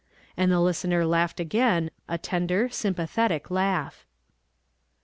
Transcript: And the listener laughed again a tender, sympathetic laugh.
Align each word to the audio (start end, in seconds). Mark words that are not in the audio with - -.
And 0.35 0.51
the 0.51 0.59
listener 0.59 1.05
laughed 1.05 1.39
again 1.39 1.91
a 2.09 2.17
tender, 2.17 2.69
sympathetic 2.69 3.51
laugh. 3.51 4.07